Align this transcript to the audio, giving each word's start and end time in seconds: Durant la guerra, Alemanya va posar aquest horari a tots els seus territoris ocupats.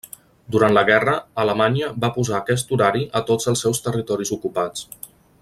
Durant 0.53 0.71
la 0.77 0.83
guerra, 0.87 1.13
Alemanya 1.43 1.89
va 2.05 2.11
posar 2.15 2.37
aquest 2.39 2.73
horari 2.79 3.05
a 3.21 3.23
tots 3.29 3.53
els 3.53 3.63
seus 3.67 3.83
territoris 3.89 4.35
ocupats. 4.39 4.89